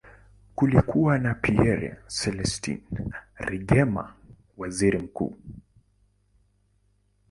[0.55, 2.81] Kulikuwa na Pierre Celestin
[3.39, 4.13] Rwigema,
[4.57, 5.37] waziri mkuu.